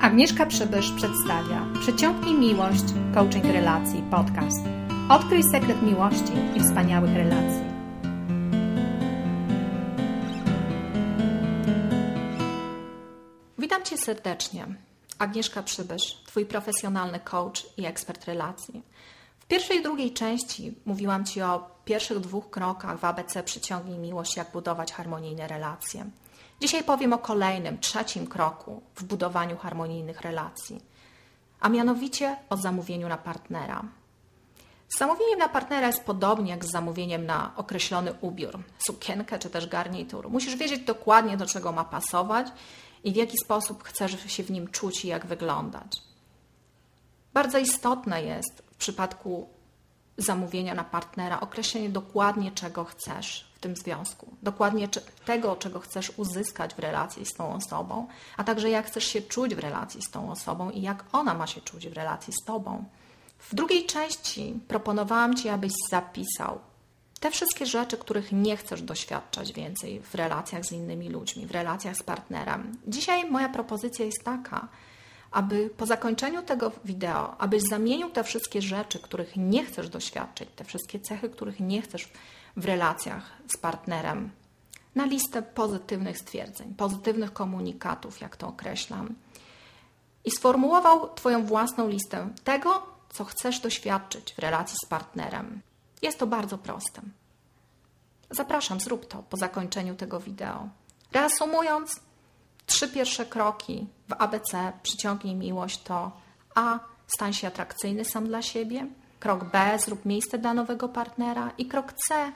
[0.00, 4.58] Agnieszka Przybysz przedstawia Przeciągnij miłość, coaching relacji, podcast.
[5.08, 7.64] Odkryj sekret miłości i wspaniałych relacji.
[13.58, 14.66] Witam Cię serdecznie.
[15.18, 18.82] Agnieszka Przybysz, Twój profesjonalny coach i ekspert relacji.
[19.50, 24.52] Pierwszej i drugiej części mówiłam Ci o pierwszych dwóch krokach w ABC Przyciągnij miłość, jak
[24.52, 26.10] budować harmonijne relacje.
[26.60, 30.80] Dzisiaj powiem o kolejnym, trzecim kroku w budowaniu harmonijnych relacji,
[31.60, 33.84] a mianowicie o zamówieniu na partnera.
[34.98, 40.30] Zamówieniem na partnera jest podobnie jak z zamówieniem na określony ubiór, sukienkę czy też garnitur.
[40.30, 42.46] Musisz wiedzieć dokładnie, do czego ma pasować
[43.04, 46.02] i w jaki sposób chcesz się w nim czuć i jak wyglądać.
[47.32, 49.48] Bardzo istotne jest przypadku
[50.18, 54.88] zamówienia na partnera określenie dokładnie, czego chcesz w tym związku, dokładnie
[55.24, 58.06] tego, czego chcesz uzyskać w relacji z tą osobą,
[58.36, 61.46] a także jak chcesz się czuć w relacji z tą osobą i jak ona ma
[61.46, 62.84] się czuć w relacji z tobą.
[63.38, 66.58] W drugiej części proponowałam Ci, abyś zapisał
[67.20, 71.96] te wszystkie rzeczy, których nie chcesz doświadczać więcej w relacjach z innymi ludźmi, w relacjach
[71.96, 72.76] z partnerem.
[72.86, 74.68] Dzisiaj moja propozycja jest taka,
[75.30, 80.64] aby po zakończeniu tego wideo, abyś zamienił te wszystkie rzeczy, których nie chcesz doświadczyć, te
[80.64, 82.08] wszystkie cechy, których nie chcesz
[82.56, 84.30] w relacjach z partnerem,
[84.94, 89.14] na listę pozytywnych stwierdzeń, pozytywnych komunikatów, jak to określam.
[90.24, 95.60] I sformułował Twoją własną listę tego, co chcesz doświadczyć w relacji z partnerem.
[96.02, 97.02] Jest to bardzo proste.
[98.30, 100.68] Zapraszam, zrób to po zakończeniu tego wideo.
[101.12, 102.00] Reasumując,
[102.70, 106.12] trzy pierwsze kroki w ABC przyciągnij miłość to
[106.54, 106.78] A.
[107.06, 108.86] Stań się atrakcyjny sam dla siebie.
[109.20, 109.78] Krok B.
[109.84, 111.52] Zrób miejsce dla nowego partnera.
[111.58, 112.32] I krok C.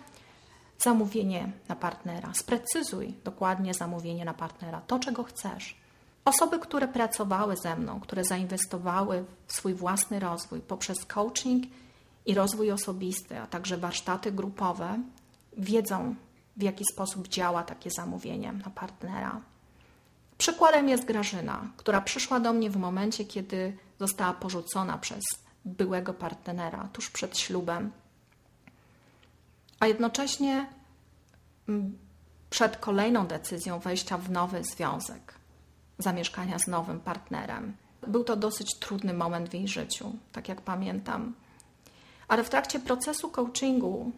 [0.78, 2.34] Zamówienie na partnera.
[2.34, 4.80] Sprecyzuj dokładnie zamówienie na partnera.
[4.80, 5.76] To, czego chcesz.
[6.24, 11.64] Osoby, które pracowały ze mną, które zainwestowały w swój własny rozwój poprzez coaching
[12.26, 14.98] i rozwój osobisty, a także warsztaty grupowe,
[15.56, 16.14] wiedzą,
[16.56, 19.40] w jaki sposób działa takie zamówienie na partnera.
[20.44, 25.22] Przykładem jest Grażyna, która przyszła do mnie w momencie, kiedy została porzucona przez
[25.64, 27.92] byłego partnera tuż przed ślubem,
[29.80, 30.66] a jednocześnie
[31.68, 31.98] mm,
[32.50, 35.34] przed kolejną decyzją wejścia w nowy związek,
[35.98, 37.76] zamieszkania z nowym partnerem.
[38.06, 41.34] Był to dosyć trudny moment w jej życiu, tak jak pamiętam.
[42.28, 44.12] Ale w trakcie procesu coachingu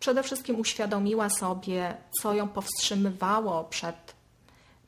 [0.00, 4.23] przede wszystkim uświadomiła sobie, co ją powstrzymywało przed